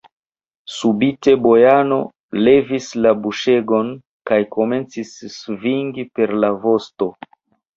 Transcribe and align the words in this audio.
Subite 0.75 1.33
Bujano 1.43 1.99
levis 2.47 2.87
la 3.07 3.13
buŝegon 3.27 3.93
kaj 4.31 4.41
komencis 4.57 5.15
svingi 5.37 6.09
per 6.17 6.35
la 6.43 6.51
vosto. 6.67 7.13